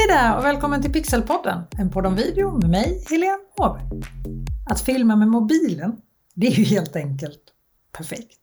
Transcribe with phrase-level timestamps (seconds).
[0.00, 3.82] Hej där och välkommen till Pixelpodden, en podd om video med mig, Helene Åberg.
[4.70, 5.96] Att filma med mobilen,
[6.34, 7.40] det är ju helt enkelt
[7.92, 8.40] perfekt.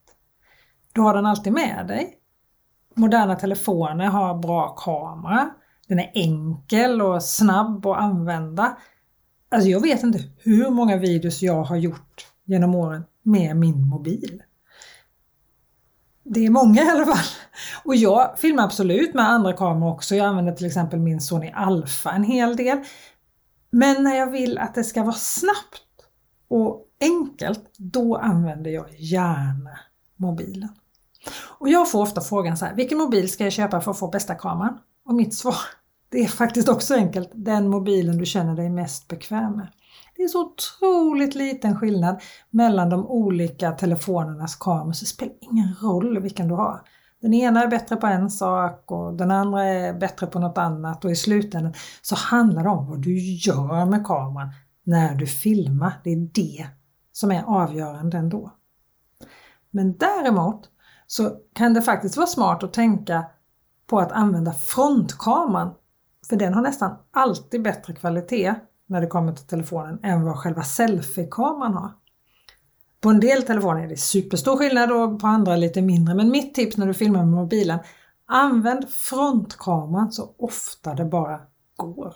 [0.93, 2.17] Du har den alltid med dig.
[2.95, 5.49] Moderna telefoner har bra kamera,
[5.87, 8.77] den är enkel och snabb att använda.
[9.49, 14.43] Alltså jag vet inte hur många videos jag har gjort genom åren med min mobil.
[16.29, 17.25] Det är många i alla fall.
[17.83, 20.15] Och jag filmar absolut med andra kameror också.
[20.15, 22.77] Jag använder till exempel min Sony Alpha en hel del.
[23.69, 25.83] Men när jag vill att det ska vara snabbt
[26.49, 29.79] och enkelt, då använder jag gärna
[30.15, 30.69] mobilen.
[31.59, 34.07] Och jag får ofta frågan så här, vilken mobil ska jag köpa för att få
[34.07, 34.77] bästa kameran?
[35.05, 35.55] Och mitt svar,
[36.09, 39.67] det är faktiskt också enkelt, den mobilen du känner dig mest bekväm med.
[40.17, 45.75] Det är så otroligt liten skillnad mellan de olika telefonernas kameror så det spelar ingen
[45.81, 46.81] roll vilken du har.
[47.21, 51.05] Den ena är bättre på en sak och den andra är bättre på något annat
[51.05, 54.49] och i slutändan så handlar det om vad du gör med kameran
[54.83, 56.01] när du filmar.
[56.03, 56.67] Det är det
[57.11, 58.51] som är avgörande ändå.
[59.71, 60.69] Men däremot
[61.07, 63.25] så kan det faktiskt vara smart att tänka
[63.87, 65.73] på att använda frontkameran
[66.29, 68.55] för den har nästan alltid bättre kvalitet
[68.87, 71.91] när det kommer till telefonen än vad själva selfiekameran har.
[73.01, 76.53] På en del telefoner är det superstor skillnad och på andra lite mindre men mitt
[76.53, 77.79] tips när du filmar med mobilen
[78.29, 81.41] Använd frontkameran så ofta det bara
[81.75, 82.15] går.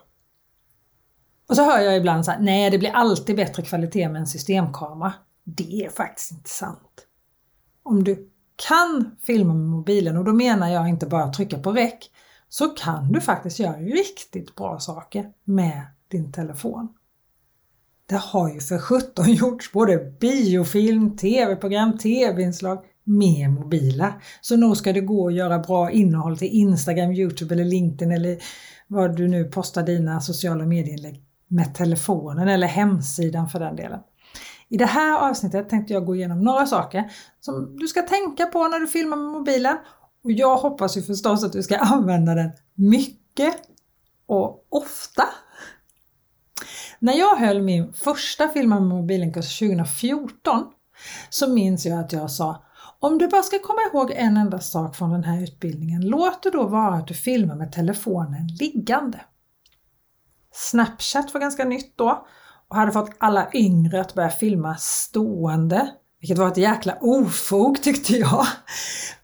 [1.50, 4.28] Och så hör jag ibland så här, nej det blir alltid bättre kvalitet med en
[4.28, 5.14] systemkamera.
[5.44, 7.08] Det är faktiskt inte sant.
[7.84, 8.30] Om du
[8.68, 12.12] kan filma med mobilen och då menar jag inte bara trycka på räck
[12.50, 16.90] så kan du faktiskt göra riktigt bra saker med din telefon.
[18.06, 24.14] Det har ju för 17 gjorts både biofilm, tv-program, tv-inslag med mobiler.
[24.42, 28.38] Så nog ska det gå att göra bra innehåll till Instagram, Youtube eller LinkedIn eller
[28.88, 34.00] vad du nu postar dina sociala medieinlägg med telefonen eller hemsidan för den delen.
[34.70, 38.68] I det här avsnittet tänkte jag gå igenom några saker som du ska tänka på
[38.68, 39.78] när du filmar med mobilen
[40.24, 43.56] och jag hoppas ju förstås att du ska använda den mycket
[44.26, 45.24] och ofta
[47.00, 50.66] när jag höll min första Filma med mobilen-kurs 2014
[51.30, 52.64] så minns jag att jag sa
[53.00, 56.50] om du bara ska komma ihåg en enda sak från den här utbildningen, låt det
[56.50, 59.22] då vara att du filmar med telefonen liggande.
[60.52, 62.28] Snapchat var ganska nytt då
[62.68, 68.14] och hade fått alla yngre att börja filma stående, vilket var ett jäkla ofog tyckte
[68.18, 68.46] jag.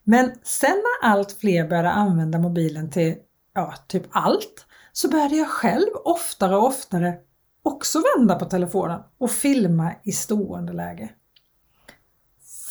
[0.03, 3.15] Men sen när allt fler började använda mobilen till
[3.53, 7.13] ja, typ allt så började jag själv oftare och oftare
[7.67, 11.09] också vända på telefonen och filma i stående läge.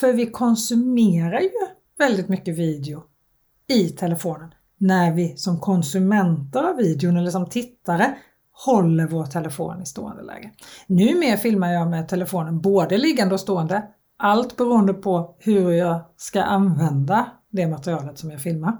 [0.01, 1.51] För vi konsumerar ju
[1.99, 3.03] väldigt mycket video
[3.67, 8.15] i telefonen när vi som konsumenter av videon eller som tittare
[8.53, 10.51] håller vår telefon i stående läge.
[10.87, 13.83] Numera filmar jag med telefonen både liggande och stående,
[14.19, 18.77] allt beroende på hur jag ska använda det materialet som jag filmar.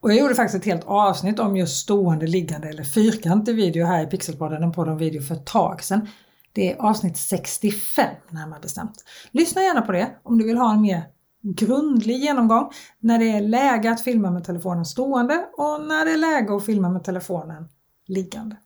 [0.00, 4.02] Och jag gjorde faktiskt ett helt avsnitt om just stående, liggande eller fyrkantig video här
[4.02, 6.08] i Pixelpodden, en podd om video för ett tag sedan.
[6.52, 9.04] Det är avsnitt 65 närmare bestämt.
[9.30, 11.02] Lyssna gärna på det om du vill ha en mer
[11.42, 16.16] grundlig genomgång när det är läge att filma med telefonen stående och när det är
[16.16, 17.68] läge att filma med telefonen
[18.06, 18.56] liggande.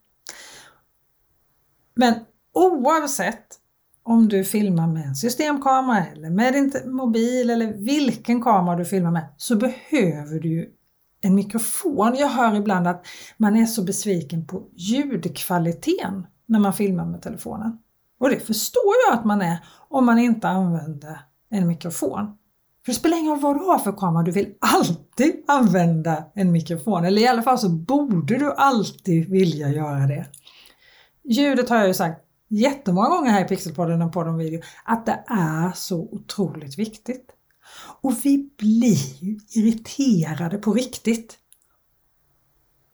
[1.94, 2.14] Men
[2.52, 3.46] oavsett
[4.02, 9.10] om du filmar med en systemkamera eller med din mobil eller vilken kamera du filmar
[9.10, 10.74] med så behöver du
[11.24, 12.14] en mikrofon.
[12.18, 17.78] Jag hör ibland att man är så besviken på ljudkvaliteten när man filmar med telefonen.
[18.20, 19.58] Och det förstår jag att man är
[19.88, 21.20] om man inte använder
[21.50, 22.26] en mikrofon.
[22.84, 26.52] För det spelar ingen roll vad du har för kamera, du vill alltid använda en
[26.52, 27.04] mikrofon.
[27.04, 30.26] Eller i alla fall så borde du alltid vilja göra det.
[31.24, 35.06] Ljudet har jag ju sagt jättemånga gånger här i Pixelpodden och på de video att
[35.06, 37.33] det är så otroligt viktigt.
[38.00, 41.38] Och vi blir ju irriterade på riktigt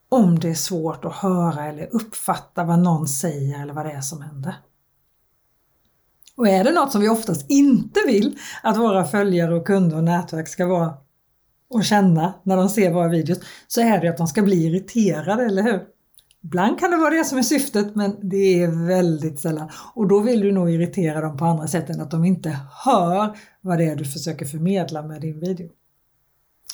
[0.08, 4.00] om det är svårt att höra eller uppfatta vad någon säger eller vad det är
[4.00, 4.54] som händer.
[6.36, 10.04] Och är det något som vi oftast inte vill att våra följare och kunder och
[10.04, 10.94] nätverk ska vara
[11.70, 15.44] och känna när de ser våra videos så är det att de ska bli irriterade,
[15.44, 15.86] eller hur?
[16.44, 19.70] Ibland kan det vara det som är syftet men det är väldigt sällan.
[19.94, 23.36] Och då vill du nog irritera dem på andra sätt än att de inte hör
[23.60, 25.68] vad det är du försöker förmedla med din video.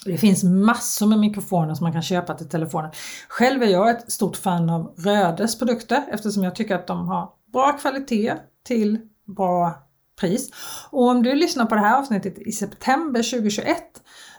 [0.04, 2.90] Det finns massor med mikrofoner som man kan köpa till telefonen.
[3.28, 7.30] Själv är jag ett stort fan av Rödes produkter eftersom jag tycker att de har
[7.52, 8.34] bra kvalitet
[8.66, 9.86] till bra
[10.20, 10.50] pris.
[10.90, 13.78] Och om du lyssnar på det här avsnittet i september 2021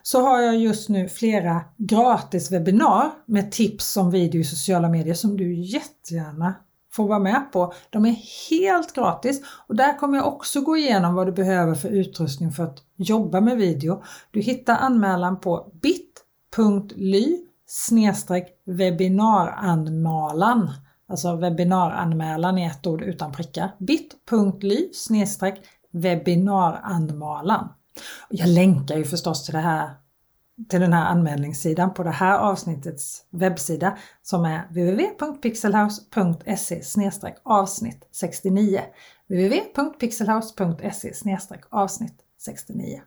[0.08, 5.14] så har jag just nu flera gratis webbinar med tips om video i sociala medier
[5.14, 6.56] som du jättegärna
[6.92, 7.74] får vara med på.
[7.90, 8.16] De är
[8.50, 12.64] helt gratis och där kommer jag också gå igenom vad du behöver för utrustning för
[12.64, 14.04] att jobba med video.
[14.32, 17.38] Du hittar anmälan på bit.ly
[18.66, 20.70] webbinaranmälan.
[21.10, 23.72] Alltså webbinaranmälan i ett ord utan prickar.
[23.80, 24.90] bit.ly
[25.92, 27.70] webbinaranmälan.
[28.30, 29.90] Jag länkar ju förstås till, det här,
[30.70, 36.82] till den här anmälningssidan på det här avsnittets webbsida som är www.pixelhouse.se
[37.44, 38.82] avsnitt 69.
[39.28, 41.14] www.pixelhouse.se
[41.70, 43.02] avsnitt 69.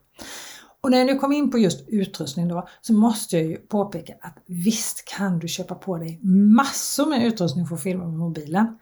[0.80, 4.14] Och när jag nu kom in på just utrustning då så måste jag ju påpeka
[4.20, 8.78] att visst kan du köpa på dig massor med utrustning för att filma med mobilen.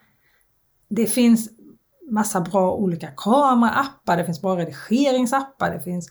[0.89, 1.51] Det finns
[2.11, 6.11] massa bra olika kameraappar, det finns bra redigeringsappar, det finns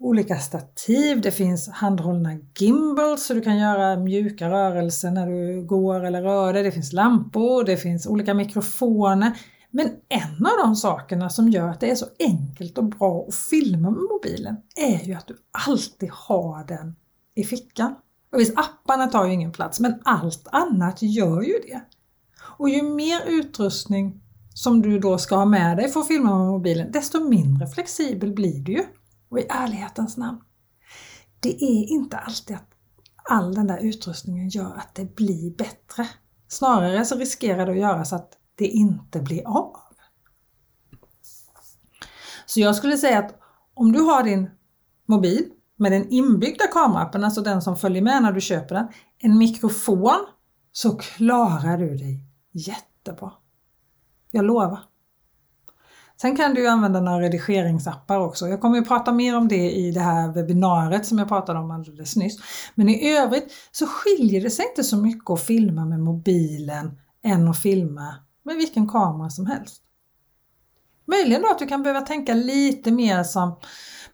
[0.00, 6.04] olika stativ, det finns handhållna gimbals så du kan göra mjuka rörelser när du går
[6.04, 9.38] eller rör dig, det finns lampor, det finns olika mikrofoner.
[9.70, 13.34] Men en av de sakerna som gör att det är så enkelt och bra att
[13.34, 15.36] filma med mobilen är ju att du
[15.66, 16.96] alltid har den
[17.34, 17.94] i fickan.
[18.32, 21.80] Och visst, apparna tar ju ingen plats, men allt annat gör ju det.
[22.40, 24.20] Och ju mer utrustning
[24.58, 28.32] som du då ska ha med dig för att filma med mobilen, desto mindre flexibel
[28.32, 28.84] blir du ju.
[29.28, 30.40] Och i ärlighetens namn,
[31.40, 32.70] det är inte alltid att
[33.30, 36.08] all den där utrustningen gör att det blir bättre.
[36.48, 39.76] Snarare så riskerar det att göra så att det inte blir av.
[42.46, 43.40] Så jag skulle säga att
[43.74, 44.50] om du har din
[45.06, 45.44] mobil
[45.76, 48.88] med den inbyggda kameraappen, alltså den som följer med när du köper den,
[49.18, 50.26] en mikrofon,
[50.72, 53.32] så klarar du dig jättebra.
[54.30, 54.78] Jag lovar.
[56.20, 58.48] Sen kan du använda några redigeringsappar också.
[58.48, 61.70] Jag kommer att prata mer om det i det här webbinariet som jag pratade om
[61.70, 62.38] alldeles nyss.
[62.74, 67.48] Men i övrigt så skiljer det sig inte så mycket att filma med mobilen än
[67.48, 69.82] att filma med vilken kamera som helst.
[71.06, 73.60] Möjligen då att du kan behöva tänka lite mer som,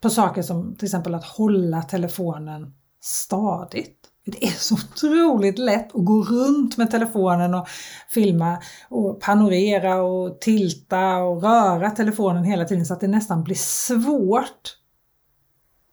[0.01, 4.04] på saker som till exempel att hålla telefonen stadigt.
[4.27, 7.69] Det är så otroligt lätt att gå runt med telefonen och
[8.09, 13.57] filma och panorera och tilta och röra telefonen hela tiden så att det nästan blir
[13.57, 14.77] svårt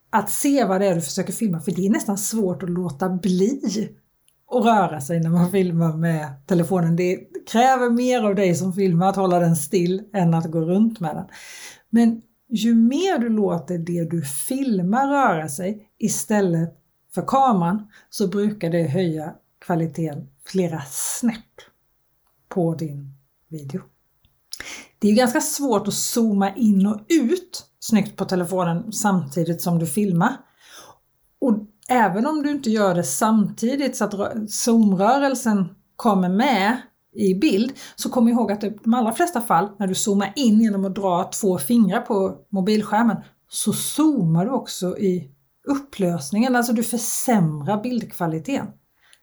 [0.10, 3.10] att se vad det är du försöker filma för det är nästan svårt att låta
[3.10, 3.62] bli
[4.51, 6.95] att röra sig när man filmar med telefonen.
[6.95, 7.19] Det
[7.51, 11.16] kräver mer av dig som filmar att hålla den still än att gå runt med
[11.16, 11.25] den.
[11.89, 16.81] Men ju mer du låter det du filmar röra sig istället
[17.13, 21.62] för kameran så brukar det höja kvaliteten flera snäpp
[22.50, 23.13] på din
[23.48, 23.81] video.
[25.00, 29.88] Det är ganska svårt att zooma in och ut snyggt på telefonen samtidigt som du
[29.88, 30.38] filmar.
[31.40, 31.58] Och
[31.90, 36.81] även om du inte gör det samtidigt så att zoomrörelsen kommer med
[37.13, 40.62] i bild så kom ihåg att i de allra flesta fall när du zoomar in
[40.62, 43.18] genom att dra två fingrar på mobilskärmen
[43.50, 45.31] så zoomar du också i
[45.63, 48.68] upplösningen, alltså du försämrar bildkvaliteten.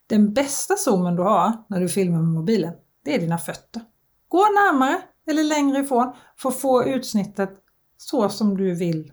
[0.07, 2.73] Den bästa zoomen du har när du filmar med mobilen,
[3.05, 3.81] det är dina fötter.
[4.27, 7.49] Gå närmare eller längre ifrån för att få utsnittet
[7.97, 9.11] så som du vill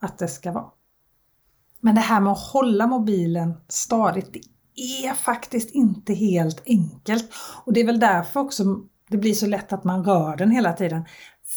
[0.00, 0.70] att det ska vara.
[1.80, 7.30] Men det här med att hålla mobilen stadigt, det är faktiskt inte helt enkelt.
[7.64, 8.64] Och det är väl därför också
[9.10, 11.04] det blir så lätt att man rör den hela tiden.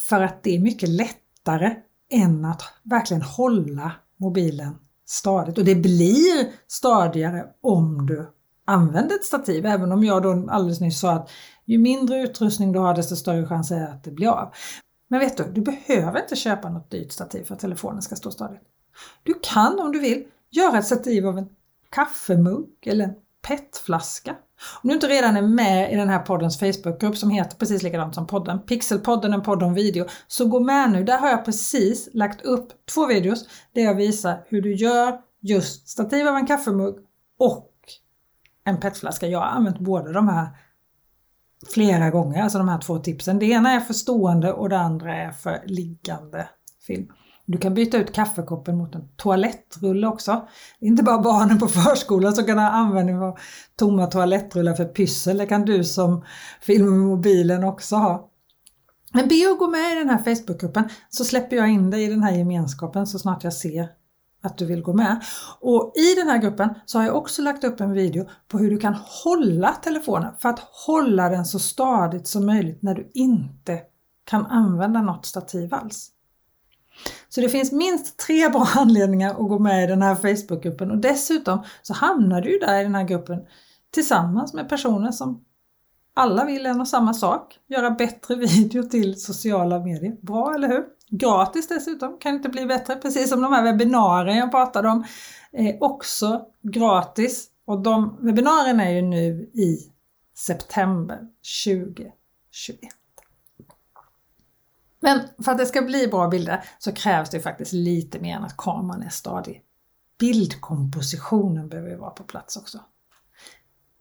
[0.10, 1.76] För att det är mycket lättare
[2.10, 4.76] än att verkligen hålla mobilen
[5.10, 5.58] stadigt.
[5.58, 8.30] Och det blir stadigare om du
[8.66, 9.66] använder ett stativ.
[9.66, 11.30] Även om jag då alldeles nyss sa att
[11.66, 14.54] ju mindre utrustning du har desto större chans är att det blir av.
[15.08, 18.32] Men vet du, du behöver inte köpa något dyrt stativ för att telefonen ska stå
[18.32, 18.62] stadigt.
[19.24, 21.50] Du kan om du vill göra ett stativ av en
[21.90, 23.14] kaffemugg eller en
[23.48, 24.36] petflaska.
[24.84, 28.16] Om du inte redan är med i den här poddens Facebookgrupp som heter precis likadant
[28.16, 31.04] som podden, Pixelpodden, en podd om video, så gå med nu.
[31.04, 35.90] Där har jag precis lagt upp två videos där jag visar hur du gör just
[35.90, 36.96] stativ av en kaffemugg
[37.40, 37.74] och
[38.64, 39.28] en petflaska.
[39.28, 40.48] Jag har använt båda de här
[41.74, 43.40] flera gånger, alltså de här två tipsen.
[43.40, 46.50] Det ena är för stående och det andra är för liggande
[46.88, 47.08] film.
[47.52, 50.48] Du kan byta ut kaffekoppen mot en toalettrulle också.
[50.80, 53.40] Det är inte bara barnen på förskolan som kan ha användning av
[53.76, 55.38] tomma toalettrullar för pyssel.
[55.38, 56.24] Det kan du som
[56.62, 58.30] filmar med mobilen också ha.
[59.14, 62.10] Men be att gå med i den här Facebookgruppen så släpper jag in dig i
[62.10, 63.90] den här gemenskapen så snart jag ser
[64.44, 65.24] att du vill gå med.
[65.60, 68.70] Och i den här gruppen så har jag också lagt upp en video på hur
[68.70, 73.80] du kan hålla telefonen för att hålla den så stadigt som möjligt när du inte
[74.26, 76.12] kan använda något stativ alls.
[77.30, 80.98] Så det finns minst tre bra anledningar att gå med i den här Facebookgruppen och
[80.98, 83.40] dessutom så hamnar du där i den här gruppen
[83.92, 85.46] tillsammans med personer som
[86.14, 90.18] alla vill en och samma sak, göra bättre video till sociala medier.
[90.22, 90.84] Bra, eller hur?
[91.10, 95.04] Gratis dessutom, kan inte bli bättre, precis som de här webbinarierna jag pratade om.
[95.52, 99.78] Eh, också gratis och de webbinarierna är ju nu i
[100.36, 101.20] september
[101.66, 102.14] 2021.
[105.00, 108.44] Men för att det ska bli bra bilder så krävs det faktiskt lite mer än
[108.44, 109.64] att kameran är stadig.
[110.20, 112.80] Bildkompositionen behöver ju vara på plats också.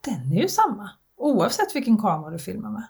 [0.05, 2.83] Den är ju samma oavsett vilken kamera du filmar med.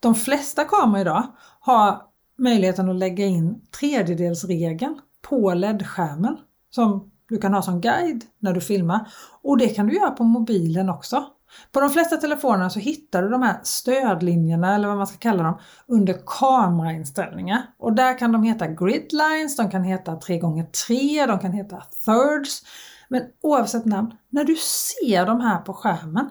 [0.00, 1.26] De flesta kameror idag
[1.60, 2.02] har
[2.38, 6.36] möjligheten att lägga in tredjedelsregeln på LED-skärmen
[6.70, 9.08] som du kan ha som guide när du filmar
[9.42, 11.24] och det kan du göra på mobilen också.
[11.72, 15.42] På de flesta telefonerna så hittar du de här stödlinjerna eller vad man ska kalla
[15.42, 21.52] dem under kamerainställningar och där kan de heta gridlines, de kan heta 3x3, de kan
[21.52, 22.62] heta thirds.
[23.08, 26.30] Men oavsett namn, när du ser de här på skärmen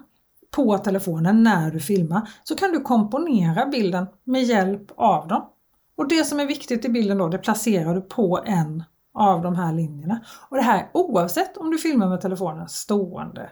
[0.52, 5.50] på telefonen när du filmar så kan du komponera bilden med hjälp av dem.
[5.98, 9.56] Och det som är viktigt i bilden då, det placerar du på en av de
[9.56, 10.20] här linjerna.
[10.50, 13.50] Och det här oavsett om du filmar med telefonen stående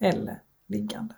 [0.00, 1.14] eller liggande.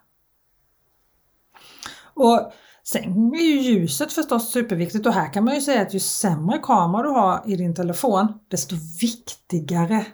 [2.14, 2.52] Och
[2.86, 6.58] Sen är ju ljuset förstås superviktigt och här kan man ju säga att ju sämre
[6.58, 10.06] kamera du har i din telefon desto viktigare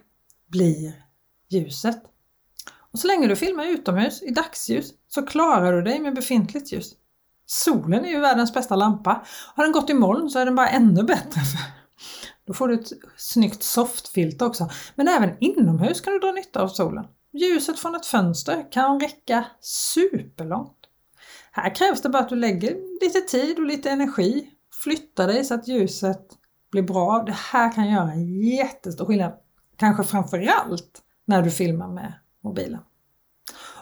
[0.47, 0.93] blir
[1.49, 2.03] ljuset.
[2.93, 6.93] Och så länge du filmar utomhus i dagsljus så klarar du dig med befintligt ljus.
[7.47, 9.25] Solen är ju världens bästa lampa.
[9.55, 11.41] Har den gått i moln så är den bara ännu bättre.
[12.47, 14.71] Då får du ett snyggt softfilter också.
[14.95, 17.05] Men även inomhus kan du dra nytta av solen.
[17.33, 20.77] Ljuset från ett fönster kan räcka superlångt.
[21.53, 24.51] Här krävs det bara att du lägger lite tid och lite energi.
[24.83, 26.27] Flyttar dig så att ljuset
[26.71, 27.23] blir bra.
[27.27, 29.33] Det här kan göra en jättestor skillnad.
[29.77, 32.13] Kanske framförallt när du filmar med
[32.45, 32.81] mobilen.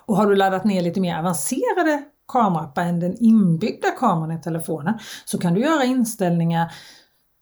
[0.07, 4.99] Och har du laddat ner lite mer avancerade kameraappar än den inbyggda kameran i telefonen
[5.25, 6.73] så kan du göra inställningar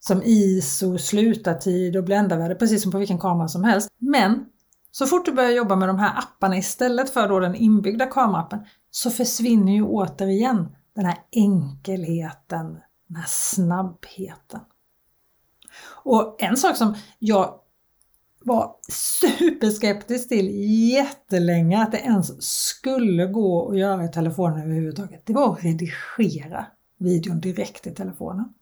[0.01, 3.89] som ISO, slutartid och bländarvärde precis som på vilken kamera som helst.
[3.99, 4.47] Men
[4.99, 8.61] så fort du börjar jobba med de här apparna istället för då den inbyggda kameraappen
[8.91, 14.61] så försvinner ju återigen den här enkelheten, den här snabbheten.
[16.05, 17.55] Och en sak som jag
[18.45, 18.77] var
[19.21, 20.49] superskeptisk till
[20.93, 25.23] jättelänge att det ens skulle gå att göra i telefonen överhuvudtaget.
[25.27, 26.67] Det var att redigera
[26.99, 28.55] videon direkt i telefonen.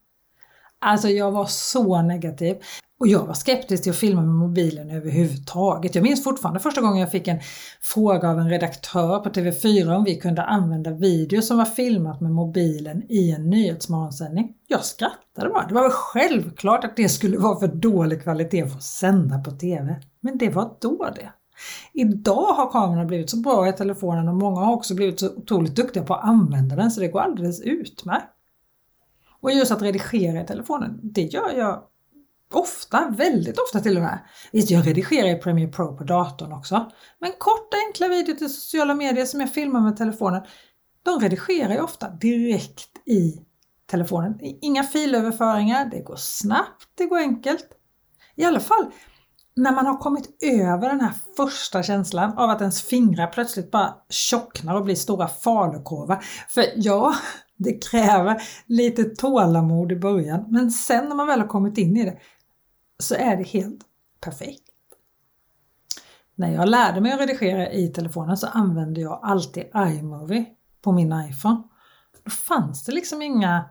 [0.84, 2.56] Alltså jag var så negativ.
[3.00, 5.94] Och jag var skeptisk till att filma med mobilen överhuvudtaget.
[5.94, 7.38] Jag minns fortfarande första gången jag fick en
[7.80, 12.30] fråga av en redaktör på TV4 om vi kunde använda video som var filmat med
[12.30, 14.52] mobilen i en nyhetsmorgonsändning.
[14.66, 15.66] Jag skrattade bara.
[15.66, 19.50] Det var väl självklart att det skulle vara för dålig kvalitet för att sända på
[19.50, 19.96] TV.
[20.20, 21.32] Men det var då det.
[21.92, 25.76] Idag har kamerorna blivit så bra i telefonen och många har också blivit så otroligt
[25.76, 28.33] duktiga på att använda den så det går alldeles utmärkt.
[29.44, 31.82] Och just att redigera i telefonen, det gör jag
[32.52, 34.18] Ofta, väldigt ofta till och med.
[34.52, 36.90] Visst, jag redigerar i Premiere Pro på datorn också.
[37.18, 40.42] Men korta enkla videor till sociala medier som jag filmar med telefonen,
[41.02, 43.40] de redigerar jag ofta direkt i
[43.86, 44.38] telefonen.
[44.62, 47.66] Inga filöverföringar, det går snabbt, det går enkelt.
[48.36, 48.90] I alla fall
[49.56, 53.94] när man har kommit över den här första känslan av att ens fingrar plötsligt bara
[54.08, 56.24] tjocknar och blir stora falukorvar.
[56.48, 57.14] För ja,
[57.56, 62.04] det kräver lite tålamod i början men sen när man väl har kommit in i
[62.04, 62.18] det
[62.98, 63.80] så är det helt
[64.20, 64.62] perfekt.
[66.34, 70.46] När jag lärde mig att redigera i telefonen så använde jag alltid iMovie
[70.82, 71.62] på min iPhone.
[72.24, 73.64] Då fanns det liksom inga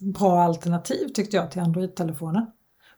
[0.00, 2.46] bra alternativ tyckte jag till Android-telefonen.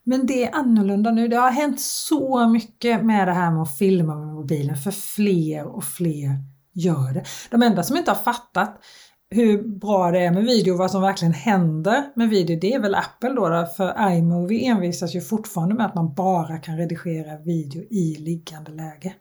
[0.04, 1.28] Men det är annorlunda nu.
[1.28, 5.66] Det har hänt så mycket med det här med att filma med mobilen för fler
[5.66, 6.30] och fler
[6.72, 7.24] gör det.
[7.50, 8.84] De enda som inte har fattat
[9.32, 12.80] hur bra det är med video och vad som verkligen händer med video, det är
[12.80, 17.82] väl Apple då, för iMovie envisas ju fortfarande med att man bara kan redigera video
[17.82, 19.14] i liggande läge.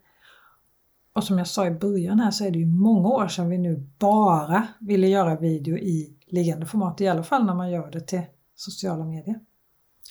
[1.16, 3.58] Och som jag sa i början här så är det ju många år sedan vi
[3.58, 8.02] nu bara ville göra video i liggande format, i alla fall när man gör det
[8.02, 8.22] till
[8.56, 9.40] sociala medier.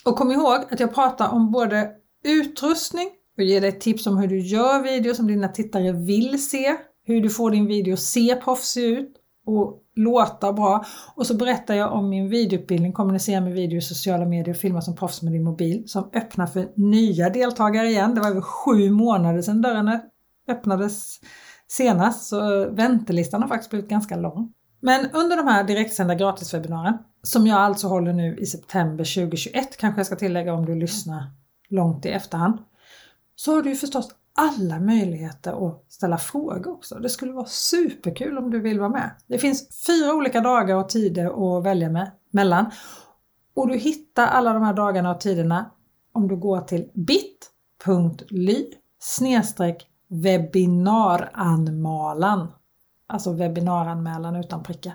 [0.04, 1.90] Och kom ihåg att jag pratar om både
[2.24, 6.76] utrustning och ger dig tips om hur du gör video som dina tittare vill se,
[7.04, 9.16] hur du får din video att se proffsig ut
[9.46, 10.84] och låta bra.
[11.14, 14.80] Och så berättar jag om min videoutbildning Kommunicera med video i sociala medier och filma
[14.80, 18.14] som proffs med din mobil som öppnar för nya deltagare igen.
[18.14, 20.00] Det var över sju månader sedan dörren
[20.48, 21.20] öppnades
[21.68, 24.52] senast så eh, väntelistan har faktiskt blivit ganska lång.
[24.80, 29.98] Men under de här direktsända gratiswebbinarien, som jag alltså håller nu i september 2021, kanske
[29.98, 31.30] jag ska tillägga om du lyssnar
[31.68, 32.58] långt i efterhand,
[33.36, 36.94] så har du ju förstås alla möjligheter att ställa frågor också.
[36.94, 39.10] Det skulle vara superkul om du vill vara med.
[39.26, 42.70] Det finns fyra olika dagar och tider att välja med, mellan.
[43.54, 45.70] Och du hittar alla de här dagarna och tiderna
[46.12, 48.64] om du går till bit.ly
[50.08, 52.52] webbinaranmalan.
[53.06, 54.92] Alltså webbinaranmälan utan prickar.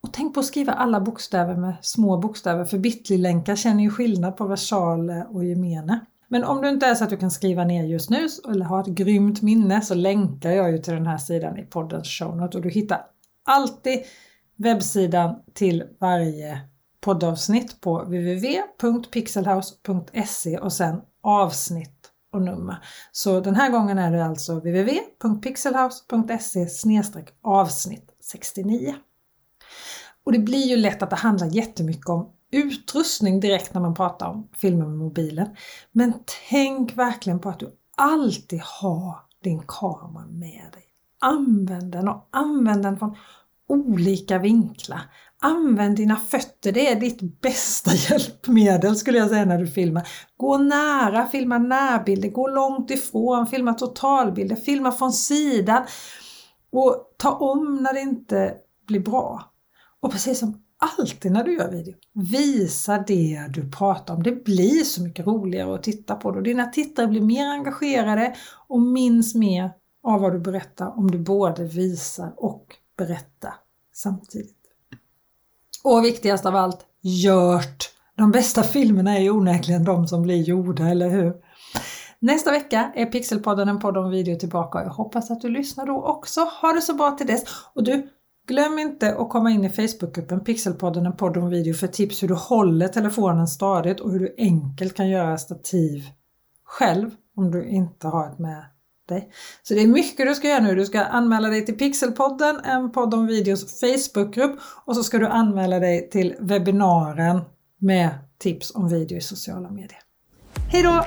[0.00, 4.36] Och tänk på att skriva alla bokstäver med små bokstäver för bitly-länkar känner ju skillnad
[4.36, 6.00] på versal och gemene.
[6.28, 8.80] Men om du inte är så att du kan skriva ner just nu eller har
[8.80, 12.54] ett grymt minne så länkar jag ju till den här sidan i poddens show notes
[12.54, 13.06] och du hittar
[13.44, 14.02] alltid
[14.56, 16.60] webbsidan till varje
[17.00, 22.76] poddavsnitt på www.pixelhouse.se och sen avsnitt och nummer.
[23.12, 26.66] Så den här gången är det alltså www.pixelhouse.se
[27.42, 28.94] avsnitt 69.
[30.24, 34.28] Och det blir ju lätt att det handlar jättemycket om utrustning direkt när man pratar
[34.28, 35.48] om filmer med mobilen.
[35.92, 36.12] Men
[36.50, 40.84] tänk verkligen på att du alltid har din kamera med dig.
[41.20, 43.16] Använd den och använd den från
[43.68, 45.00] olika vinklar.
[45.40, 50.08] Använd dina fötter, det är ditt bästa hjälpmedel skulle jag säga när du filmar.
[50.36, 55.82] Gå nära, filma närbilder, gå långt ifrån, filma totalbilder, filma från sidan
[56.72, 58.54] och ta om när det inte
[58.86, 59.52] blir bra.
[60.00, 64.22] Och precis som alltid när du gör video, visa det du pratar om.
[64.22, 68.34] Det blir så mycket roligare att titta på det och dina tittare blir mer engagerade
[68.68, 69.70] och minns mer
[70.02, 72.66] av vad du berättar om du både visar och
[72.96, 73.54] berättar
[73.92, 74.56] samtidigt.
[75.84, 77.92] Och viktigast av allt, gjort!
[78.16, 81.34] De bästa filmerna är ju onekligen de som blir gjorda, eller hur?
[82.18, 85.86] Nästa vecka är Pixelpodden en podd om video tillbaka och jag hoppas att du lyssnar
[85.86, 86.40] då också.
[86.40, 87.42] Ha det så bra till dess!
[87.74, 88.08] Och du,
[88.46, 92.28] glöm inte att komma in i Facebookgruppen Pixelpodden en podd om video för tips hur
[92.28, 96.04] du håller telefonen stadigt och hur du enkelt kan göra stativ
[96.64, 98.64] själv om du inte har ett med
[99.08, 99.30] dig.
[99.62, 100.74] Så det är mycket du ska göra nu.
[100.74, 105.26] Du ska anmäla dig till Pixelpodden, en podd om videos Facebookgrupp och så ska du
[105.26, 107.40] anmäla dig till webbinaren
[107.78, 110.00] med tips om video i sociala medier.
[110.72, 111.04] Hej då!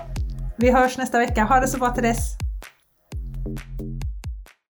[0.57, 1.43] Vi hörs nästa vecka.
[1.43, 2.48] Ha det så bra till dess!